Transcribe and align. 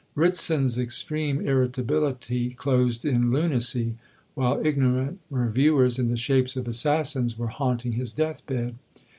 Ritson's 0.15 0.79
extreme 0.79 1.41
irritability 1.41 2.49
closed 2.55 3.05
in 3.05 3.29
lunacy, 3.31 3.97
while 4.33 4.59
ignorant 4.65 5.19
Reviewers, 5.29 5.99
in 5.99 6.09
the 6.09 6.17
shapes 6.17 6.57
of 6.57 6.67
assassins, 6.67 7.37
were 7.37 7.49
haunting 7.49 7.91
his 7.91 8.11
death 8.11 8.43
bed. 8.47 8.77